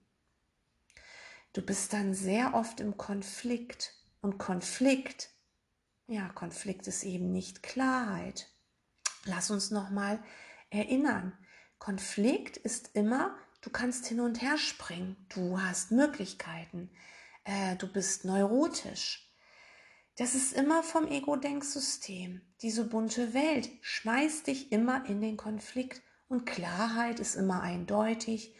Du 1.53 1.61
bist 1.61 1.93
dann 1.93 2.13
sehr 2.13 2.53
oft 2.53 2.81
im 2.81 2.97
Konflikt 2.97 3.93
und 4.21 4.37
Konflikt 4.37 5.29
ja, 6.07 6.29
Konflikt 6.29 6.87
ist 6.87 7.03
eben 7.03 7.31
nicht 7.31 7.63
Klarheit. 7.63 8.47
Lass 9.23 9.49
uns 9.49 9.71
nochmal 9.71 10.23
erinnern. 10.69 11.33
Konflikt 11.79 12.57
ist 12.57 12.91
immer, 12.93 13.35
du 13.61 13.71
kannst 13.71 14.05
hin 14.05 14.19
und 14.19 14.41
her 14.41 14.57
springen, 14.57 15.25
du 15.29 15.59
hast 15.59 15.91
Möglichkeiten, 15.91 16.91
äh, 17.43 17.75
du 17.77 17.91
bist 17.91 18.23
neurotisch. 18.23 19.24
Das 20.17 20.33
ist 20.33 20.53
immer 20.53 20.81
vom 20.81 21.07
Ego-Denksystem. 21.07 22.39
Diese 22.61 22.85
bunte 22.85 23.33
Welt 23.33 23.69
schmeißt 23.81 24.47
dich 24.47 24.71
immer 24.71 25.05
in 25.07 25.19
den 25.19 25.35
Konflikt 25.35 26.01
und 26.29 26.45
Klarheit 26.45 27.19
ist 27.19 27.35
immer 27.35 27.61
eindeutig. 27.61 28.55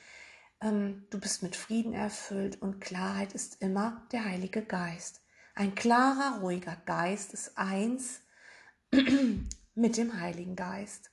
Ähm, 0.59 1.07
du 1.11 1.19
bist 1.19 1.43
mit 1.43 1.55
Frieden 1.55 1.93
erfüllt 1.93 2.61
und 2.61 2.81
Klarheit 2.81 3.33
ist 3.33 3.61
immer 3.61 4.05
der 4.11 4.25
Heilige 4.25 4.63
Geist. 4.63 5.21
Ein 5.53 5.75
klarer, 5.75 6.41
ruhiger 6.41 6.75
Geist 6.85 7.33
ist 7.33 7.57
eins 7.57 8.19
mit 9.75 9.95
dem 9.95 10.19
Heiligen 10.19 10.57
Geist. 10.57 11.09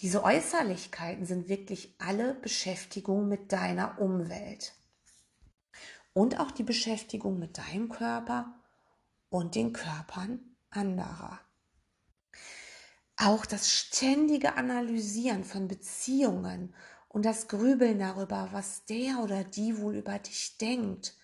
Diese 0.00 0.24
Äußerlichkeiten 0.24 1.26
sind 1.26 1.48
wirklich 1.48 1.94
alle 1.98 2.34
Beschäftigung 2.34 3.28
mit 3.28 3.52
deiner 3.52 4.00
Umwelt. 4.00 4.74
Und 6.12 6.40
auch 6.40 6.50
die 6.50 6.64
Beschäftigung 6.64 7.38
mit 7.38 7.56
deinem 7.56 7.88
Körper 7.88 8.58
und 9.32 9.54
den 9.54 9.72
Körpern 9.72 10.40
anderer. 10.70 11.40
Auch 13.16 13.46
das 13.46 13.70
ständige 13.70 14.56
Analysieren 14.56 15.44
von 15.44 15.68
Beziehungen 15.68 16.74
und 17.08 17.24
das 17.24 17.48
Grübeln 17.48 17.98
darüber, 17.98 18.48
was 18.52 18.84
der 18.84 19.20
oder 19.22 19.44
die 19.44 19.78
wohl 19.78 19.96
über 19.96 20.18
dich 20.18 20.58
denkt, 20.58 21.16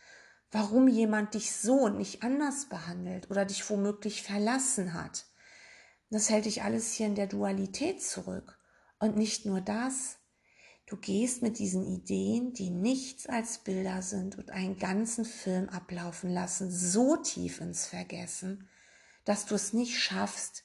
warum 0.50 0.88
jemand 0.88 1.34
dich 1.34 1.52
so 1.52 1.74
und 1.74 1.98
nicht 1.98 2.22
anders 2.22 2.68
behandelt 2.68 3.30
oder 3.30 3.44
dich 3.44 3.68
womöglich 3.68 4.22
verlassen 4.22 4.94
hat. 4.94 5.26
Das 6.10 6.30
hält 6.30 6.46
dich 6.46 6.62
alles 6.62 6.92
hier 6.92 7.06
in 7.06 7.14
der 7.14 7.26
Dualität 7.26 8.02
zurück. 8.02 8.58
Und 8.98 9.16
nicht 9.16 9.44
nur 9.44 9.60
das, 9.60 10.17
du 10.88 10.96
gehst 10.96 11.42
mit 11.42 11.58
diesen 11.58 11.86
Ideen, 11.86 12.54
die 12.54 12.70
nichts 12.70 13.26
als 13.26 13.58
Bilder 13.58 14.00
sind 14.00 14.38
und 14.38 14.50
einen 14.50 14.78
ganzen 14.78 15.24
Film 15.24 15.68
ablaufen 15.68 16.30
lassen, 16.30 16.70
so 16.70 17.16
tief 17.16 17.60
ins 17.60 17.86
Vergessen, 17.86 18.68
dass 19.24 19.44
du 19.44 19.54
es 19.54 19.74
nicht 19.74 19.98
schaffst, 19.98 20.64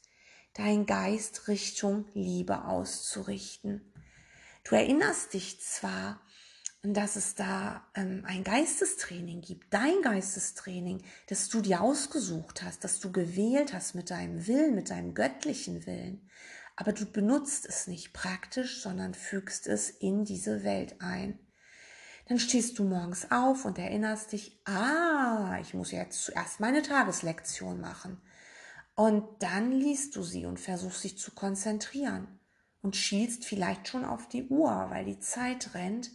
deinen 0.54 0.86
Geist 0.86 1.48
Richtung 1.50 2.06
Liebe 2.14 2.64
auszurichten. 2.66 3.82
Du 4.64 4.76
erinnerst 4.76 5.34
dich 5.34 5.60
zwar, 5.60 6.22
dass 6.84 7.18
es 7.18 7.36
da 7.36 7.86
ähm, 7.96 8.24
ein 8.26 8.44
Geistestraining 8.44 9.42
gibt, 9.42 9.74
dein 9.74 10.02
Geistestraining, 10.02 11.02
das 11.28 11.50
du 11.50 11.62
dir 11.62 11.82
ausgesucht 11.82 12.62
hast, 12.62 12.84
das 12.84 13.00
du 13.00 13.12
gewählt 13.12 13.74
hast 13.74 13.96
mit 13.96 14.10
deinem 14.10 14.48
Willen, 14.48 14.76
mit 14.76 14.90
deinem 14.90 15.14
göttlichen 15.14 15.86
Willen, 15.86 16.30
aber 16.76 16.92
du 16.92 17.06
benutzt 17.06 17.66
es 17.68 17.88
nicht 17.88 18.14
praktisch, 18.14 18.82
sondern 18.82 19.14
fügst 19.14 19.68
es 19.68 19.90
in 19.90 20.26
diese 20.26 20.64
Welt 20.64 20.96
ein. 21.00 21.40
Dann 22.28 22.40
stehst 22.40 22.80
du 22.80 22.84
morgens 22.84 23.32
auf 23.32 23.66
und 23.66 23.78
erinnerst 23.78 24.32
dich, 24.32 24.62
ah, 24.66 25.58
ich 25.62 25.74
muss 25.74 25.92
jetzt 25.92 26.24
zuerst 26.24 26.60
meine 26.60 26.82
Tageslektion 26.82 27.82
machen. 27.82 28.22
Und 28.96 29.44
dann 29.44 29.72
liest 29.72 30.16
du 30.16 30.24
sie 30.24 30.46
und 30.46 30.60
versuchst 30.60 31.04
dich 31.04 31.18
zu 31.18 31.32
konzentrieren 31.32 32.40
und 32.82 32.96
schielst 32.96 33.46
vielleicht 33.46 33.88
schon 33.88 34.06
auf 34.06 34.28
die 34.30 34.48
Uhr, 34.48 34.88
weil 34.90 35.06
die 35.06 35.20
Zeit 35.20 35.74
rennt. 35.74 36.12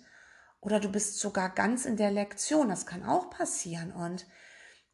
Oder 0.61 0.81
du 0.81 0.89
bist 0.89 1.19
sogar 1.19 1.51
ganz 1.51 1.85
in 1.85 1.97
der 1.97 2.11
Lektion, 2.11 2.69
das 2.69 2.87
kann 2.87 3.05
auch 3.05 3.31
passieren 3.31 3.93
und 3.93 4.27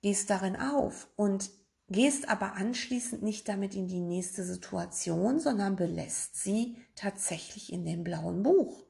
gehst 0.02 0.28
darin 0.30 0.56
auf 0.56 1.09
und 1.16 1.50
gehst 1.88 2.29
aber 2.29 2.55
anschließend 2.55 3.23
nicht 3.23 3.49
damit 3.49 3.75
in 3.75 3.88
die 3.88 4.00
nächste 4.00 4.45
Situation, 4.45 5.38
sondern 5.38 5.76
belässt 5.76 6.43
sie 6.43 6.76
tatsächlich 6.95 7.73
in 7.73 7.85
dem 7.85 8.05
blauen 8.05 8.43
Buch. 8.43 8.85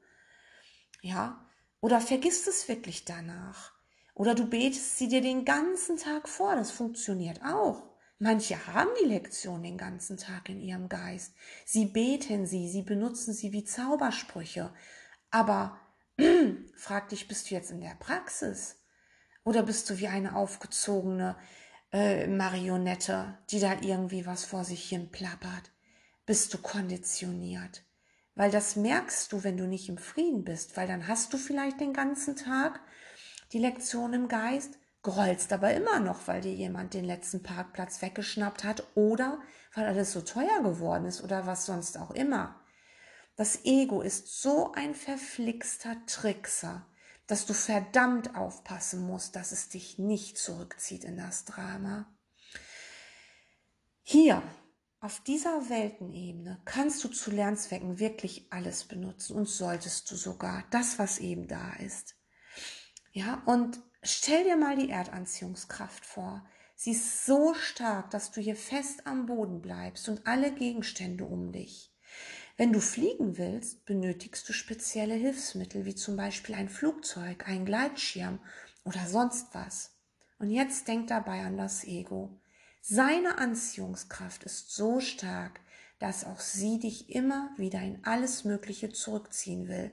Ja, 1.03 1.45
oder 1.81 2.01
vergisst 2.01 2.49
es 2.49 2.69
wirklich 2.69 3.05
danach. 3.05 3.73
Oder 4.15 4.35
du 4.35 4.49
betest 4.49 4.97
sie 4.97 5.09
dir 5.09 5.21
den 5.21 5.45
ganzen 5.45 5.97
Tag 5.97 6.29
vor, 6.29 6.55
das 6.55 6.71
funktioniert 6.71 7.43
auch. 7.45 7.83
Manche 8.21 8.69
haben 8.69 8.91
die 9.03 9.09
Lektion 9.09 9.63
den 9.63 9.77
ganzen 9.77 10.17
Tag 10.17 10.49
in 10.49 10.61
ihrem 10.61 10.89
Geist. 10.89 11.35
Sie 11.67 11.87
beten 11.87 12.47
sie, 12.47 12.69
sie 12.69 12.83
benutzen 12.83 13.35
sie 13.35 13.53
wie 13.53 13.65
Zaubersprüche. 13.65 14.73
Aber 15.31 15.79
frag 16.77 17.09
dich, 17.09 17.27
bist 17.27 17.51
du 17.51 17.57
jetzt 17.57 17.73
in 17.73 17.81
der 17.81 17.97
Praxis? 17.99 18.77
Oder 19.43 19.65
bist 19.65 19.91
du 19.91 19.99
wie 19.99 20.09
eine 20.09 20.37
aufgezogene 20.37 21.37
äh, 21.95 22.27
Marionette, 22.27 23.39
die 23.51 23.61
da 23.61 23.81
irgendwie 23.81 24.27
was 24.27 24.45
vor 24.45 24.65
sich 24.65 24.89
hin 24.89 25.11
plappert? 25.11 25.71
Bist 26.27 26.53
du 26.53 26.59
konditioniert? 26.59 27.85
Weil 28.35 28.51
das 28.51 28.75
merkst 28.75 29.33
du, 29.33 29.45
wenn 29.45 29.57
du 29.57 29.67
nicht 29.67 29.89
im 29.89 29.99
Frieden 29.99 30.43
bist, 30.43 30.77
weil 30.77 30.89
dann 30.89 31.07
hast 31.07 31.33
du 31.33 31.39
vielleicht 31.39 31.81
den 31.81 31.93
ganzen 31.93 32.35
Tag 32.35 32.81
die 33.53 33.61
Lektion 33.61 34.13
im 34.13 34.27
Geist, 34.27 34.77
grollst 35.03 35.53
aber 35.53 35.73
immer 35.73 36.01
noch, 36.01 36.27
weil 36.27 36.41
dir 36.41 36.53
jemand 36.53 36.95
den 36.95 37.05
letzten 37.05 37.45
Parkplatz 37.45 38.03
weggeschnappt 38.03 38.65
hat 38.65 38.83
oder 38.97 39.41
weil 39.75 39.87
alles 39.87 40.13
so 40.13 40.21
teuer 40.21 40.63
geworden 40.65 41.05
ist 41.05 41.23
oder 41.23 41.47
was 41.47 41.65
sonst 41.65 41.97
auch 41.97 42.11
immer. 42.11 42.61
Das 43.37 43.65
Ego 43.65 44.01
ist 44.01 44.43
so 44.43 44.73
ein 44.73 44.95
verflixter 44.95 45.97
Trickser, 46.07 46.87
dass 47.27 47.47
du 47.47 47.55
verdammt 47.55 48.37
aufpassen 48.37 49.07
musst, 49.07 49.37
dass 49.37 49.53
es 49.53 49.69
dich 49.69 49.99
nicht 49.99 50.39
zurückzieht 50.39 51.05
in 51.05 51.17
das 51.17 51.45
Drama. 51.45 52.07
Hier, 54.03 54.43
auf 55.01 55.21
dieser 55.21 55.69
Weltenebene, 55.69 56.61
kannst 56.65 57.05
du 57.05 57.09
zu 57.09 57.31
Lernzwecken 57.31 57.99
wirklich 57.99 58.47
alles 58.51 58.85
benutzen 58.85 59.37
und 59.37 59.49
solltest 59.49 60.11
du 60.11 60.17
sogar 60.17 60.65
das, 60.71 60.99
was 60.99 61.19
eben 61.19 61.49
da 61.49 61.75
ist. 61.75 62.15
Ja, 63.13 63.43
und 63.47 63.81
Stell 64.07 64.45
dir 64.45 64.57
mal 64.57 64.77
die 64.77 64.91
Erdanziehungskraft 64.91 66.05
vor. 66.05 66.47
Sie 66.77 66.91
ist 66.91 67.25
so 67.25 67.55
stark, 67.55 68.11
dass 68.11 68.33
du 68.33 68.41
hier 68.43 68.55
fest 68.55 69.07
am 69.07 69.25
Boden 69.25 69.63
bleibst 69.63 70.11
und 70.11 70.27
alle 70.27 70.53
Gegenstände 70.53 71.25
um 71.25 71.51
dich. 71.51 71.94
Wenn 72.57 72.73
du 72.73 72.81
fliegen 72.81 73.37
willst, 73.37 73.85
benötigst 73.85 74.49
du 74.49 74.53
spezielle 74.53 75.15
Hilfsmittel, 75.15 75.85
wie 75.85 75.95
zum 75.95 76.17
Beispiel 76.17 76.55
ein 76.55 76.69
Flugzeug, 76.69 77.49
ein 77.49 77.65
Gleitschirm 77.65 78.39
oder 78.85 79.07
sonst 79.07 79.49
was. 79.55 79.97
Und 80.39 80.51
jetzt 80.51 80.87
denk 80.87 81.09
dabei 81.09 81.41
an 81.41 81.57
das 81.57 81.85
Ego. 81.85 82.39
Seine 82.81 83.39
Anziehungskraft 83.39 84.45
ist 84.45 84.71
so 84.71 85.01
stark, 85.01 85.61
dass 85.99 86.25
auch 86.25 86.41
sie 86.41 86.79
dich 86.79 87.11
immer 87.11 87.51
wieder 87.57 87.81
in 87.81 88.05
alles 88.05 88.45
Mögliche 88.45 88.93
zurückziehen 88.93 89.69
will 89.69 89.91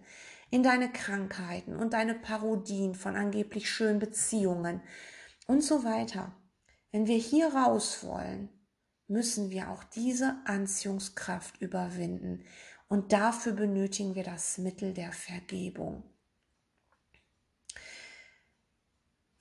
in 0.52 0.64
deine 0.64 0.92
Krankheiten 0.92 1.78
und 1.78 1.94
deine 1.94 2.14
Parodien 2.14 2.94
von 2.94 3.16
angeblich 3.16 3.70
schönen 3.70 4.00
Beziehungen 4.00 4.82
und 5.48 5.64
so 5.64 5.84
weiter. 5.86 6.36
Wenn 6.92 7.08
wir 7.08 7.18
hier 7.18 7.54
raus 7.56 8.04
wollen, 8.04 8.50
müssen 9.12 9.52
wir 9.52 9.70
auch 9.70 9.84
diese 9.84 10.38
Anziehungskraft 10.46 11.62
überwinden 11.62 12.44
und 12.88 13.14
dafür 13.14 13.54
benötigen 13.54 14.16
wir 14.16 14.24
das 14.24 14.58
Mittel 14.58 14.94
der 14.94 15.12
Vergebung. 15.12 16.04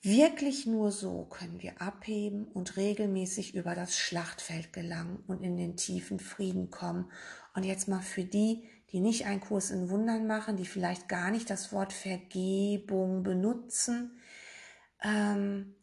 Wirklich 0.03 0.67
nur 0.67 0.93
so 0.93 1.27
können 1.27 1.61
wir 1.61 1.83
abheben 1.83 2.47
und 2.47 2.77
regelmäßig 2.77 3.55
über 3.55 3.75
das 3.75 3.99
Schlachtfeld 3.99 4.73
gelangen 4.73 5.23
und 5.27 5.43
in 5.43 5.57
den 5.57 5.77
tiefen 5.77 6.19
Frieden 6.19 6.71
kommen. 6.71 7.11
Und 7.55 7.65
jetzt 7.65 7.87
mal 7.87 8.01
für 8.01 8.25
die, 8.25 8.65
die 8.93 9.01
nicht 9.01 9.27
einen 9.27 9.41
Kurs 9.41 9.71
in 9.71 9.91
Wundern 9.91 10.27
machen, 10.27 10.57
die 10.57 10.65
vielleicht 10.65 11.09
gar 11.09 11.31
nicht 11.31 11.51
das 11.51 11.71
Wort 11.73 11.93
Vergebung 11.93 13.23
benutzen. 13.23 14.19
Ähm, 15.03 15.75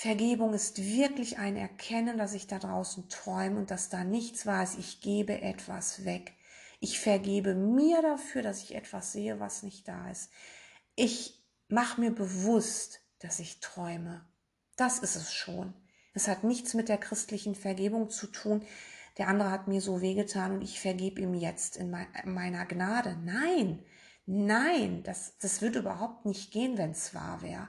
Vergebung 0.00 0.54
ist 0.54 0.78
wirklich 0.78 1.38
ein 1.38 1.56
Erkennen, 1.56 2.16
dass 2.16 2.32
ich 2.32 2.46
da 2.46 2.58
draußen 2.58 3.08
träume 3.08 3.58
und 3.58 3.70
dass 3.70 3.90
da 3.90 4.04
nichts 4.04 4.46
war. 4.46 4.62
Ich 4.78 5.00
gebe 5.00 5.42
etwas 5.42 6.04
weg. 6.04 6.32
Ich 6.80 7.00
vergebe 7.00 7.54
mir 7.54 8.00
dafür, 8.00 8.42
dass 8.42 8.62
ich 8.62 8.74
etwas 8.74 9.12
sehe, 9.12 9.40
was 9.40 9.62
nicht 9.62 9.86
da 9.86 10.10
ist. 10.10 10.30
Ich 10.96 11.44
mache 11.68 12.00
mir 12.00 12.12
bewusst, 12.12 13.00
dass 13.18 13.40
ich 13.40 13.60
träume. 13.60 14.24
Das 14.76 14.98
ist 15.00 15.16
es 15.16 15.34
schon. 15.34 15.74
Es 16.14 16.28
hat 16.28 16.44
nichts 16.44 16.72
mit 16.72 16.88
der 16.88 16.98
christlichen 16.98 17.54
Vergebung 17.54 18.08
zu 18.08 18.26
tun 18.26 18.64
der 19.18 19.28
andere 19.28 19.50
hat 19.50 19.68
mir 19.68 19.82
so 19.82 20.00
wehgetan 20.00 20.52
und 20.52 20.62
ich 20.62 20.80
vergebe 20.80 21.20
ihm 21.20 21.34
jetzt 21.34 21.76
in 21.76 21.90
meiner 21.90 22.64
Gnade. 22.64 23.18
Nein, 23.22 23.84
nein, 24.24 25.02
das, 25.02 25.36
das 25.38 25.60
wird 25.60 25.76
überhaupt 25.76 26.24
nicht 26.24 26.52
gehen, 26.52 26.78
wenn 26.78 26.92
es 26.92 27.14
wahr 27.14 27.42
wäre. 27.42 27.68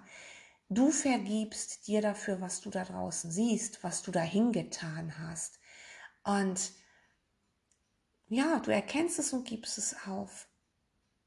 Du 0.74 0.90
vergibst 0.90 1.88
dir 1.88 2.01
dafür, 2.01 2.40
was 2.40 2.62
du 2.62 2.70
da 2.70 2.86
draußen 2.86 3.30
siehst, 3.30 3.84
was 3.84 4.04
du 4.04 4.12
dahin 4.12 4.54
getan 4.54 5.20
hast. 5.20 5.60
Und 6.24 6.72
ja, 8.28 8.58
du 8.62 8.72
erkennst 8.72 9.20
es 9.20 9.34
und 9.34 9.46
gibst 9.46 9.78
es 9.78 10.08
auf. 10.08 10.48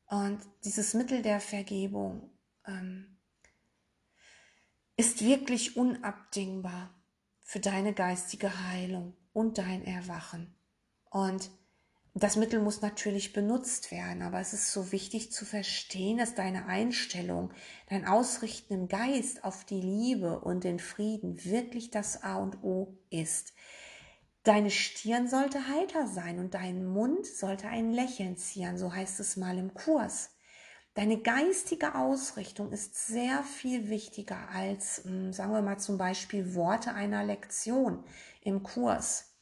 Und 0.06 0.40
dieses 0.64 0.94
Mittel 0.94 1.20
der 1.20 1.40
Vergebung 1.40 2.30
ähm, 2.66 3.18
ist 4.96 5.22
wirklich 5.22 5.76
unabdingbar 5.76 6.94
für 7.42 7.60
deine 7.60 7.92
geistige 7.92 8.66
Heilung 8.70 9.14
und 9.34 9.58
dein 9.58 9.84
Erwachen. 9.84 10.54
Und 11.10 11.50
das 12.16 12.36
Mittel 12.36 12.60
muss 12.60 12.80
natürlich 12.80 13.32
benutzt 13.32 13.90
werden, 13.90 14.22
aber 14.22 14.38
es 14.38 14.52
ist 14.52 14.70
so 14.70 14.92
wichtig 14.92 15.32
zu 15.32 15.44
verstehen, 15.44 16.18
dass 16.18 16.36
deine 16.36 16.66
Einstellung, 16.66 17.52
dein 17.88 18.06
Ausrichten 18.06 18.72
im 18.72 18.88
Geist 18.88 19.42
auf 19.42 19.64
die 19.64 19.80
Liebe 19.80 20.38
und 20.38 20.62
den 20.62 20.78
Frieden 20.78 21.44
wirklich 21.44 21.90
das 21.90 22.22
A 22.22 22.36
und 22.36 22.62
O 22.62 22.96
ist. 23.10 23.52
Deine 24.44 24.70
Stirn 24.70 25.26
sollte 25.26 25.66
heiter 25.68 26.06
sein 26.06 26.38
und 26.38 26.54
dein 26.54 26.84
Mund 26.84 27.26
sollte 27.26 27.66
ein 27.66 27.92
Lächeln 27.92 28.36
ziehen, 28.36 28.78
so 28.78 28.94
heißt 28.94 29.18
es 29.18 29.36
mal 29.36 29.58
im 29.58 29.74
Kurs. 29.74 30.30
Deine 30.94 31.18
geistige 31.18 31.96
Ausrichtung 31.96 32.70
ist 32.70 33.08
sehr 33.08 33.42
viel 33.42 33.88
wichtiger 33.88 34.48
als, 34.50 35.02
hm, 35.04 35.32
sagen 35.32 35.52
wir 35.52 35.62
mal 35.62 35.78
zum 35.78 35.98
Beispiel, 35.98 36.54
Worte 36.54 36.94
einer 36.94 37.24
Lektion 37.24 38.04
im 38.42 38.62
Kurs. 38.62 39.34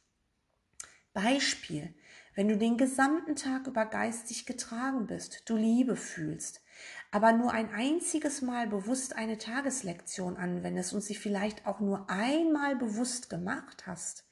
Beispiel, 1.13 1.93
wenn 2.35 2.47
du 2.47 2.57
den 2.57 2.77
gesamten 2.77 3.35
Tag 3.35 3.67
über 3.67 3.85
geistig 3.85 4.45
getragen 4.45 5.07
bist, 5.07 5.43
du 5.49 5.55
Liebe 5.55 5.95
fühlst, 5.95 6.61
aber 7.11 7.31
nur 7.31 7.51
ein 7.51 7.73
einziges 7.73 8.41
Mal 8.41 8.67
bewusst 8.67 9.15
eine 9.15 9.37
Tageslektion 9.37 10.37
anwendest 10.37 10.93
und 10.93 11.01
sie 11.01 11.15
vielleicht 11.15 11.67
auch 11.67 11.79
nur 11.79 12.09
einmal 12.09 12.75
bewusst 12.75 13.29
gemacht 13.29 13.85
hast, 13.85 14.25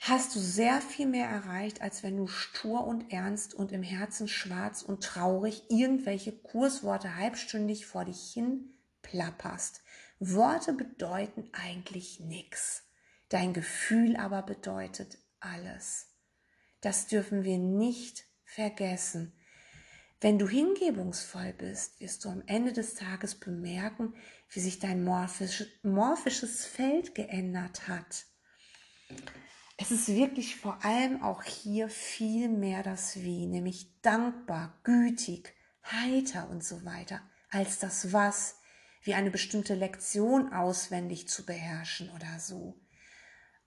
hast 0.00 0.34
du 0.34 0.40
sehr 0.40 0.80
viel 0.80 1.06
mehr 1.06 1.28
erreicht, 1.28 1.80
als 1.80 2.02
wenn 2.02 2.16
du 2.16 2.26
stur 2.26 2.86
und 2.86 3.12
ernst 3.12 3.54
und 3.54 3.72
im 3.72 3.82
Herzen 3.82 4.26
schwarz 4.26 4.82
und 4.82 5.04
traurig 5.04 5.64
irgendwelche 5.68 6.32
Kursworte 6.32 7.16
halbstündig 7.16 7.86
vor 7.86 8.04
dich 8.04 8.32
hin 8.32 8.74
plapperst. 9.02 9.82
Worte 10.18 10.72
bedeuten 10.72 11.48
eigentlich 11.52 12.20
nichts. 12.20 12.84
Dein 13.28 13.52
Gefühl 13.52 14.16
aber 14.16 14.42
bedeutet 14.42 15.18
alles. 15.40 16.11
Das 16.82 17.06
dürfen 17.06 17.44
wir 17.44 17.58
nicht 17.58 18.24
vergessen. 18.44 19.32
Wenn 20.20 20.38
du 20.38 20.48
hingebungsvoll 20.48 21.54
bist, 21.54 22.00
wirst 22.00 22.24
du 22.24 22.28
am 22.28 22.42
Ende 22.46 22.72
des 22.72 22.94
Tages 22.94 23.34
bemerken, 23.34 24.14
wie 24.50 24.60
sich 24.60 24.78
dein 24.78 25.02
morphisch, 25.02 25.64
morphisches 25.82 26.66
Feld 26.66 27.14
geändert 27.14 27.88
hat. 27.88 28.26
Es 29.78 29.90
ist 29.90 30.08
wirklich 30.08 30.56
vor 30.56 30.84
allem 30.84 31.22
auch 31.22 31.42
hier 31.42 31.88
viel 31.88 32.48
mehr 32.48 32.82
das 32.82 33.16
Wie, 33.16 33.46
nämlich 33.46 34.00
dankbar, 34.02 34.78
gütig, 34.84 35.54
heiter 35.84 36.50
und 36.50 36.62
so 36.62 36.84
weiter, 36.84 37.20
als 37.50 37.78
das 37.78 38.12
Was, 38.12 38.58
wie 39.02 39.14
eine 39.14 39.30
bestimmte 39.30 39.74
Lektion 39.74 40.52
auswendig 40.52 41.28
zu 41.28 41.44
beherrschen 41.44 42.10
oder 42.10 42.38
so. 42.38 42.81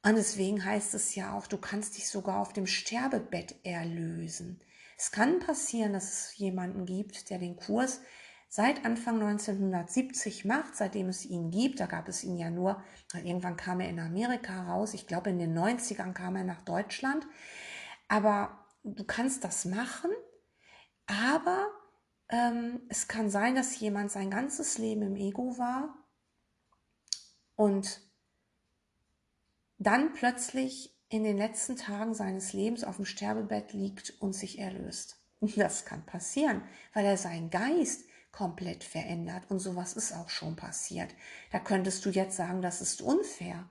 Und 0.05 0.17
deswegen 0.17 0.63
heißt 0.63 0.93
es 0.93 1.15
ja 1.15 1.33
auch, 1.33 1.47
du 1.47 1.57
kannst 1.57 1.97
dich 1.97 2.07
sogar 2.07 2.39
auf 2.39 2.53
dem 2.53 2.67
Sterbebett 2.67 3.55
erlösen. 3.63 4.61
Es 4.99 5.11
kann 5.11 5.39
passieren, 5.39 5.93
dass 5.93 6.13
es 6.13 6.37
jemanden 6.37 6.85
gibt, 6.85 7.31
der 7.31 7.39
den 7.39 7.55
Kurs 7.55 8.01
seit 8.47 8.85
Anfang 8.85 9.15
1970 9.15 10.45
macht, 10.45 10.75
seitdem 10.75 11.09
es 11.09 11.25
ihn 11.25 11.49
gibt. 11.49 11.79
Da 11.79 11.87
gab 11.87 12.07
es 12.07 12.23
ihn 12.23 12.37
ja 12.37 12.51
nur, 12.51 12.83
irgendwann 13.15 13.57
kam 13.57 13.79
er 13.79 13.89
in 13.89 13.99
Amerika 13.99 14.71
raus. 14.71 14.93
Ich 14.93 15.07
glaube, 15.07 15.31
in 15.31 15.39
den 15.39 15.57
90ern 15.57 16.13
kam 16.13 16.35
er 16.35 16.43
nach 16.43 16.61
Deutschland. 16.61 17.25
Aber 18.07 18.63
du 18.83 19.05
kannst 19.05 19.43
das 19.43 19.65
machen, 19.65 20.11
aber 21.07 21.67
ähm, 22.29 22.81
es 22.89 23.07
kann 23.07 23.31
sein, 23.31 23.55
dass 23.55 23.79
jemand 23.79 24.11
sein 24.11 24.29
ganzes 24.29 24.77
Leben 24.77 25.01
im 25.01 25.15
Ego 25.15 25.57
war 25.57 25.95
und 27.55 28.01
dann 29.77 30.13
plötzlich 30.13 30.95
in 31.09 31.23
den 31.23 31.37
letzten 31.37 31.75
Tagen 31.75 32.13
seines 32.13 32.53
Lebens 32.53 32.83
auf 32.83 32.97
dem 32.97 33.05
Sterbebett 33.05 33.73
liegt 33.73 34.13
und 34.19 34.33
sich 34.33 34.59
erlöst. 34.59 35.21
Das 35.55 35.85
kann 35.85 36.05
passieren, 36.05 36.63
weil 36.93 37.05
er 37.05 37.17
seinen 37.17 37.49
Geist 37.49 38.05
komplett 38.31 38.83
verändert 38.83 39.43
und 39.49 39.59
sowas 39.59 39.93
ist 39.93 40.13
auch 40.13 40.29
schon 40.29 40.55
passiert. 40.55 41.13
Da 41.51 41.59
könntest 41.59 42.05
du 42.05 42.09
jetzt 42.09 42.35
sagen, 42.35 42.61
das 42.61 42.81
ist 42.81 43.01
unfair. 43.01 43.69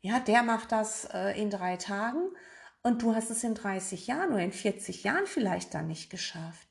Ja, 0.00 0.20
der 0.20 0.42
macht 0.42 0.72
das 0.72 1.04
äh, 1.12 1.40
in 1.40 1.48
drei 1.48 1.76
Tagen 1.76 2.28
und 2.82 3.02
du 3.02 3.14
hast 3.14 3.30
es 3.30 3.44
in 3.44 3.54
30 3.54 4.08
Jahren 4.08 4.32
oder 4.32 4.42
in 4.42 4.52
40 4.52 5.04
Jahren 5.04 5.26
vielleicht 5.26 5.74
dann 5.74 5.86
nicht 5.86 6.10
geschafft. 6.10 6.66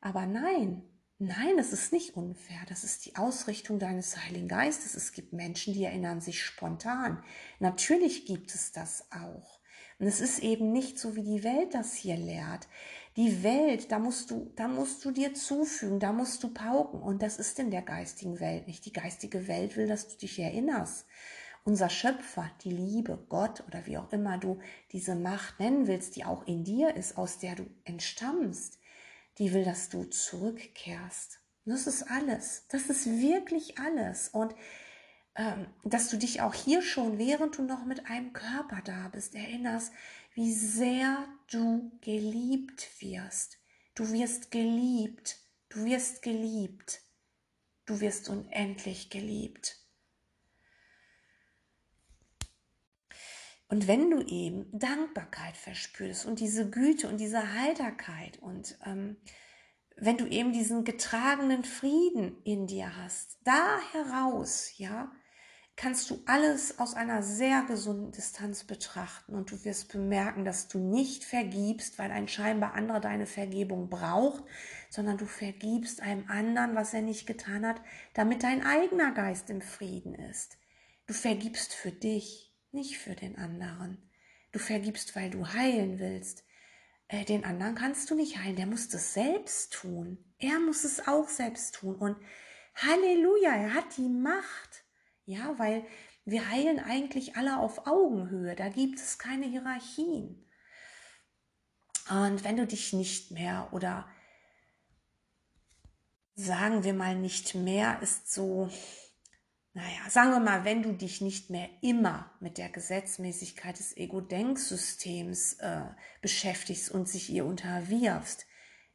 Aber 0.00 0.26
nein, 0.26 0.82
Nein, 1.24 1.56
das 1.56 1.72
ist 1.72 1.92
nicht 1.92 2.16
unfair. 2.16 2.58
Das 2.68 2.82
ist 2.82 3.06
die 3.06 3.14
Ausrichtung 3.14 3.78
deines 3.78 4.16
Heiligen 4.16 4.48
Geistes. 4.48 4.96
Es 4.96 5.12
gibt 5.12 5.32
Menschen, 5.32 5.72
die 5.72 5.84
erinnern 5.84 6.20
sich 6.20 6.42
spontan. 6.42 7.22
Natürlich 7.60 8.26
gibt 8.26 8.52
es 8.52 8.72
das 8.72 9.06
auch. 9.12 9.60
Und 10.00 10.08
es 10.08 10.20
ist 10.20 10.40
eben 10.40 10.72
nicht 10.72 10.98
so, 10.98 11.14
wie 11.14 11.22
die 11.22 11.44
Welt 11.44 11.74
das 11.74 11.94
hier 11.94 12.16
lehrt. 12.16 12.66
Die 13.16 13.44
Welt, 13.44 13.92
da 13.92 14.00
musst 14.00 14.32
du, 14.32 14.50
da 14.56 14.66
musst 14.66 15.04
du 15.04 15.12
dir 15.12 15.32
zufügen, 15.32 16.00
da 16.00 16.12
musst 16.12 16.42
du 16.42 16.52
pauken. 16.52 17.00
Und 17.00 17.22
das 17.22 17.38
ist 17.38 17.56
in 17.60 17.70
der 17.70 17.82
geistigen 17.82 18.40
Welt 18.40 18.66
nicht. 18.66 18.84
Die 18.84 18.92
geistige 18.92 19.46
Welt 19.46 19.76
will, 19.76 19.86
dass 19.86 20.08
du 20.08 20.16
dich 20.16 20.40
erinnerst. 20.40 21.06
Unser 21.62 21.88
Schöpfer, 21.88 22.50
die 22.64 22.72
Liebe, 22.72 23.24
Gott 23.28 23.62
oder 23.68 23.86
wie 23.86 23.96
auch 23.96 24.12
immer 24.12 24.38
du 24.38 24.58
diese 24.90 25.14
Macht 25.14 25.60
nennen 25.60 25.86
willst, 25.86 26.16
die 26.16 26.24
auch 26.24 26.44
in 26.48 26.64
dir 26.64 26.96
ist, 26.96 27.16
aus 27.16 27.38
der 27.38 27.54
du 27.54 27.66
entstammst, 27.84 28.80
die 29.38 29.52
will, 29.52 29.64
dass 29.64 29.88
du 29.88 30.04
zurückkehrst. 30.04 31.40
Das 31.64 31.86
ist 31.86 32.04
alles. 32.04 32.66
Das 32.68 32.86
ist 32.86 33.06
wirklich 33.06 33.78
alles. 33.78 34.28
Und 34.28 34.54
ähm, 35.36 35.66
dass 35.84 36.10
du 36.10 36.18
dich 36.18 36.42
auch 36.42 36.54
hier 36.54 36.82
schon, 36.82 37.18
während 37.18 37.56
du 37.56 37.62
noch 37.62 37.84
mit 37.84 38.06
einem 38.06 38.32
Körper 38.32 38.82
da 38.84 39.08
bist, 39.08 39.34
erinnerst, 39.34 39.92
wie 40.34 40.52
sehr 40.52 41.26
du 41.50 41.90
geliebt 42.00 42.88
wirst. 43.00 43.58
Du 43.94 44.12
wirst 44.12 44.50
geliebt. 44.50 45.38
Du 45.68 45.84
wirst 45.84 46.22
geliebt. 46.22 47.00
Du 47.86 48.00
wirst 48.00 48.28
unendlich 48.28 49.10
geliebt. 49.10 49.81
Und 53.72 53.88
wenn 53.88 54.10
du 54.10 54.20
eben 54.20 54.66
Dankbarkeit 54.78 55.56
verspürst 55.56 56.26
und 56.26 56.40
diese 56.40 56.68
Güte 56.68 57.08
und 57.08 57.16
diese 57.16 57.54
Heiterkeit 57.54 58.38
und 58.42 58.76
ähm, 58.84 59.16
wenn 59.96 60.18
du 60.18 60.26
eben 60.26 60.52
diesen 60.52 60.84
getragenen 60.84 61.64
Frieden 61.64 62.36
in 62.44 62.66
dir 62.66 62.94
hast, 62.98 63.38
da 63.44 63.78
heraus, 63.92 64.76
ja, 64.76 65.10
kannst 65.74 66.10
du 66.10 66.22
alles 66.26 66.80
aus 66.80 66.92
einer 66.92 67.22
sehr 67.22 67.62
gesunden 67.62 68.12
Distanz 68.12 68.64
betrachten 68.64 69.34
und 69.34 69.50
du 69.50 69.64
wirst 69.64 69.90
bemerken, 69.90 70.44
dass 70.44 70.68
du 70.68 70.78
nicht 70.78 71.24
vergibst, 71.24 71.98
weil 71.98 72.10
ein 72.10 72.28
scheinbar 72.28 72.74
anderer 72.74 73.00
deine 73.00 73.24
Vergebung 73.24 73.88
braucht, 73.88 74.44
sondern 74.90 75.16
du 75.16 75.24
vergibst 75.24 76.02
einem 76.02 76.28
anderen, 76.28 76.74
was 76.74 76.92
er 76.92 77.00
nicht 77.00 77.26
getan 77.26 77.66
hat, 77.66 77.80
damit 78.12 78.42
dein 78.42 78.66
eigener 78.66 79.12
Geist 79.12 79.48
im 79.48 79.62
Frieden 79.62 80.14
ist. 80.14 80.58
Du 81.06 81.14
vergibst 81.14 81.72
für 81.72 81.90
dich, 81.90 82.51
nicht 82.72 82.98
für 82.98 83.14
den 83.14 83.36
anderen. 83.36 84.10
Du 84.52 84.58
vergibst, 84.58 85.16
weil 85.16 85.30
du 85.30 85.46
heilen 85.46 85.98
willst. 85.98 86.44
Äh, 87.08 87.24
den 87.24 87.44
anderen 87.44 87.74
kannst 87.74 88.10
du 88.10 88.14
nicht 88.14 88.38
heilen, 88.38 88.56
der 88.56 88.66
muss 88.66 88.88
das 88.88 89.14
selbst 89.14 89.72
tun. 89.72 90.18
Er 90.38 90.58
muss 90.58 90.84
es 90.84 91.06
auch 91.06 91.28
selbst 91.28 91.74
tun. 91.76 91.96
Und 91.96 92.16
Halleluja, 92.74 93.54
er 93.54 93.74
hat 93.74 93.96
die 93.96 94.08
Macht. 94.08 94.84
Ja, 95.24 95.58
weil 95.58 95.86
wir 96.24 96.48
heilen 96.50 96.80
eigentlich 96.80 97.36
alle 97.36 97.58
auf 97.58 97.86
Augenhöhe. 97.86 98.54
Da 98.54 98.68
gibt 98.68 98.98
es 98.98 99.18
keine 99.18 99.46
Hierarchien. 99.46 100.48
Und 102.10 102.44
wenn 102.44 102.56
du 102.56 102.66
dich 102.66 102.92
nicht 102.92 103.30
mehr 103.30 103.68
oder 103.72 104.08
sagen 106.34 106.82
wir 106.82 106.94
mal 106.94 107.14
nicht 107.14 107.54
mehr 107.54 108.00
ist 108.02 108.32
so 108.32 108.70
naja, 109.74 110.10
sagen 110.10 110.32
wir 110.32 110.40
mal, 110.40 110.64
wenn 110.64 110.82
du 110.82 110.92
dich 110.92 111.22
nicht 111.22 111.48
mehr 111.48 111.68
immer 111.80 112.30
mit 112.40 112.58
der 112.58 112.68
Gesetzmäßigkeit 112.68 113.78
des 113.78 113.96
Ego-Denksystems 113.96 115.54
äh, 115.54 115.84
beschäftigst 116.20 116.90
und 116.90 117.08
sich 117.08 117.30
ihr 117.30 117.46
unterwirfst, 117.46 118.46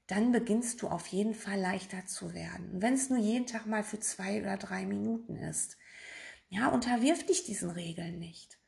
dann 0.05 0.31
beginnst 0.31 0.81
du 0.81 0.87
auf 0.87 1.07
jeden 1.07 1.33
Fall 1.33 1.59
leichter 1.59 2.05
zu 2.05 2.33
werden. 2.33 2.71
Und 2.71 2.81
wenn 2.83 2.93
es 2.93 3.09
nur 3.09 3.17
jeden 3.17 3.47
Tag 3.47 3.65
mal 3.65 3.83
für 3.83 3.99
zwei 3.99 4.39
oder 4.39 4.57
drei 4.57 4.85
Minuten 4.85 5.35
ist, 5.35 5.77
ja, 6.49 6.67
unterwirf 6.67 7.25
dich 7.25 7.43
diesen 7.43 7.71
Regeln 7.71 8.19
nicht. 8.19 8.59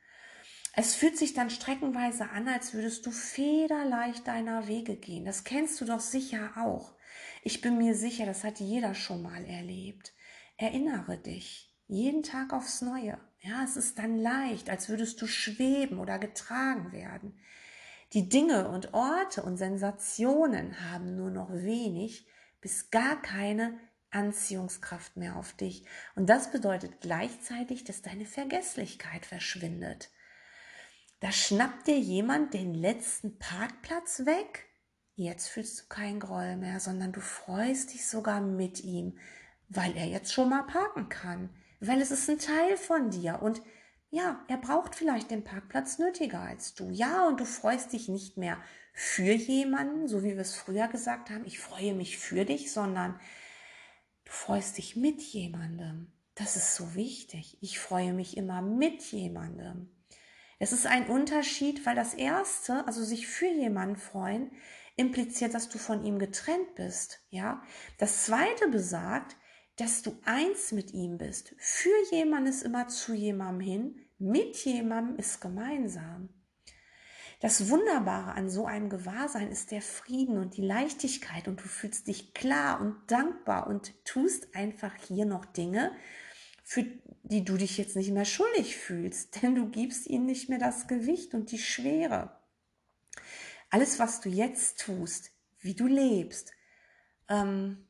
Es 0.75 0.95
fühlt 0.95 1.17
sich 1.17 1.33
dann 1.33 1.51
streckenweise 1.51 2.29
an, 2.31 2.47
als 2.47 2.73
würdest 2.73 3.05
du 3.05 3.11
federleicht 3.11 4.27
deiner 4.27 4.67
Wege 4.67 4.95
gehen. 4.95 5.25
Das 5.25 5.43
kennst 5.43 5.79
du 5.79 5.85
doch 5.85 5.99
sicher 5.99 6.53
auch. 6.57 6.95
Ich 7.43 7.61
bin 7.61 7.77
mir 7.77 7.93
sicher, 7.93 8.25
das 8.25 8.43
hat 8.43 8.59
jeder 8.59 8.95
schon 8.95 9.21
mal 9.21 9.45
erlebt. 9.45 10.13
Erinnere 10.57 11.17
dich 11.17 11.68
jeden 11.89 12.21
Tag 12.21 12.53
aufs 12.53 12.81
Neue. 12.81 13.17
Ja, 13.41 13.63
es 13.63 13.75
ist 13.75 13.97
dann 13.97 14.17
leicht, 14.17 14.69
als 14.69 14.89
würdest 14.89 15.21
du 15.21 15.27
schweben 15.27 15.99
oder 15.99 16.19
getragen 16.19 16.91
werden. 16.91 17.37
Die 18.13 18.29
Dinge 18.29 18.69
und 18.69 18.93
Orte 18.93 19.41
und 19.41 19.57
Sensationen 19.57 20.91
haben 20.91 21.15
nur 21.15 21.31
noch 21.31 21.51
wenig 21.51 22.27
bis 22.61 22.91
gar 22.91 23.19
keine 23.21 23.79
Anziehungskraft 24.11 25.17
mehr 25.17 25.35
auf 25.35 25.53
dich. 25.53 25.83
Und 26.15 26.29
das 26.29 26.51
bedeutet 26.51 27.01
gleichzeitig, 27.01 27.85
dass 27.85 28.03
deine 28.03 28.25
Vergesslichkeit 28.25 29.25
verschwindet. 29.25 30.09
Da 31.21 31.31
schnappt 31.31 31.87
dir 31.87 31.99
jemand 31.99 32.53
den 32.53 32.73
letzten 32.75 33.39
Parkplatz 33.39 34.25
weg. 34.25 34.67
Jetzt 35.15 35.47
fühlst 35.47 35.81
du 35.81 35.87
keinen 35.87 36.19
Groll 36.19 36.55
mehr, 36.55 36.79
sondern 36.79 37.11
du 37.11 37.19
freust 37.19 37.93
dich 37.93 38.07
sogar 38.07 38.41
mit 38.41 38.83
ihm, 38.83 39.17
weil 39.69 39.95
er 39.97 40.05
jetzt 40.05 40.31
schon 40.31 40.49
mal 40.49 40.63
parken 40.63 41.09
kann 41.09 41.49
weil 41.79 42.01
es 42.01 42.11
ist 42.11 42.29
ein 42.29 42.39
Teil 42.39 42.77
von 42.77 43.09
dir 43.09 43.41
und 43.41 43.61
ja, 44.11 44.43
er 44.47 44.57
braucht 44.57 44.95
vielleicht 44.95 45.29
den 45.29 45.43
Parkplatz 45.43 45.99
nötiger 45.99 46.41
als 46.41 46.73
du. 46.73 46.89
Ja, 46.89 47.27
und 47.27 47.39
du 47.39 47.45
freust 47.45 47.93
dich 47.93 48.09
nicht 48.09 48.37
mehr 48.37 48.57
für 48.91 49.33
jemanden, 49.33 50.07
so 50.07 50.23
wie 50.23 50.33
wir 50.33 50.39
es 50.39 50.55
früher 50.55 50.87
gesagt 50.87 51.29
haben, 51.29 51.45
ich 51.45 51.59
freue 51.59 51.93
mich 51.93 52.17
für 52.17 52.43
dich, 52.43 52.71
sondern 52.71 53.19
du 54.25 54.31
freust 54.31 54.77
dich 54.77 54.95
mit 54.95 55.21
jemandem. 55.21 56.11
Das 56.33 56.55
ist 56.55 56.75
so 56.75 56.95
wichtig. 56.95 57.57
Ich 57.61 57.79
freue 57.79 58.13
mich 58.13 58.35
immer 58.35 58.61
mit 58.61 59.03
jemandem. 59.11 59.91
Es 60.57 60.73
ist 60.73 60.87
ein 60.87 61.07
Unterschied, 61.07 61.85
weil 61.85 61.95
das 61.95 62.13
erste, 62.13 62.85
also 62.87 63.03
sich 63.03 63.27
für 63.27 63.47
jemanden 63.47 63.95
freuen, 63.95 64.51
impliziert, 64.95 65.53
dass 65.53 65.69
du 65.69 65.77
von 65.77 66.03
ihm 66.03 66.19
getrennt 66.19 66.75
bist, 66.75 67.21
ja? 67.29 67.63
Das 67.97 68.25
zweite 68.25 68.67
besagt, 68.67 69.37
dass 69.79 70.01
du 70.01 70.17
eins 70.25 70.71
mit 70.73 70.93
ihm 70.93 71.17
bist. 71.17 71.55
Für 71.57 71.89
jemanden 72.11 72.49
ist 72.49 72.63
immer 72.63 72.89
zu 72.89 73.13
jemandem 73.13 73.61
hin, 73.61 73.95
mit 74.17 74.57
jemandem 74.65 75.15
ist 75.17 75.39
gemeinsam. 75.39 76.29
Das 77.39 77.69
Wunderbare 77.69 78.33
an 78.33 78.49
so 78.49 78.65
einem 78.65 78.89
Gewahrsein 78.89 79.49
ist 79.49 79.71
der 79.71 79.81
Frieden 79.81 80.37
und 80.37 80.57
die 80.57 80.65
Leichtigkeit 80.65 81.47
und 81.47 81.61
du 81.61 81.63
fühlst 81.63 82.07
dich 82.07 82.33
klar 82.33 82.81
und 82.81 82.97
dankbar 83.07 83.67
und 83.67 83.93
tust 84.03 84.53
einfach 84.53 84.93
hier 85.07 85.25
noch 85.25 85.45
Dinge, 85.45 85.93
für 86.65 86.85
die 87.23 87.45
du 87.45 87.55
dich 87.55 87.77
jetzt 87.77 87.95
nicht 87.95 88.11
mehr 88.11 88.25
schuldig 88.25 88.75
fühlst, 88.75 89.35
denn 89.41 89.55
du 89.55 89.69
gibst 89.69 90.07
ihnen 90.07 90.25
nicht 90.25 90.49
mehr 90.49 90.59
das 90.59 90.89
Gewicht 90.89 91.33
und 91.33 91.51
die 91.51 91.59
Schwere. 91.59 92.37
Alles, 93.69 93.99
was 93.99 94.19
du 94.19 94.27
jetzt 94.27 94.81
tust, 94.81 95.31
wie 95.61 95.75
du 95.75 95.87
lebst, 95.87 96.51
ähm, 97.29 97.87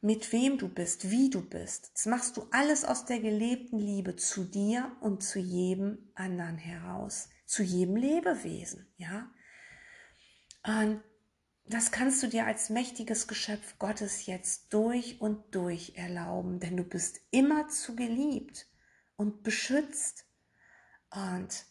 mit 0.00 0.32
wem 0.32 0.58
du 0.58 0.68
bist, 0.68 1.10
wie 1.10 1.30
du 1.30 1.42
bist, 1.42 1.90
das 1.94 2.06
machst 2.06 2.36
du 2.36 2.46
alles 2.50 2.84
aus 2.84 3.04
der 3.04 3.20
gelebten 3.20 3.78
Liebe 3.78 4.16
zu 4.16 4.44
dir 4.44 4.96
und 5.00 5.22
zu 5.22 5.38
jedem 5.38 6.10
anderen 6.14 6.56
heraus 6.56 7.28
zu 7.48 7.62
jedem 7.62 7.96
Lebewesen, 7.96 8.92
ja. 8.98 9.32
Und 10.62 11.02
das 11.64 11.90
kannst 11.90 12.22
du 12.22 12.28
dir 12.28 12.46
als 12.46 12.68
mächtiges 12.68 13.26
Geschöpf 13.26 13.78
Gottes 13.78 14.26
jetzt 14.26 14.72
durch 14.72 15.20
und 15.20 15.54
durch 15.54 15.94
erlauben, 15.96 16.60
denn 16.60 16.76
du 16.76 16.84
bist 16.84 17.20
immer 17.30 17.68
zu 17.68 17.96
geliebt 17.96 18.68
und 19.16 19.42
beschützt. 19.42 20.26
Und 21.10 21.64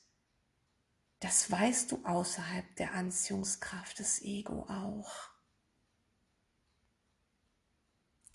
das 1.20 1.50
weißt 1.52 1.92
du 1.92 2.04
außerhalb 2.04 2.76
der 2.78 2.94
Anziehungskraft 2.94 4.00
des 4.00 4.22
Ego 4.24 4.66
auch. 4.68 5.30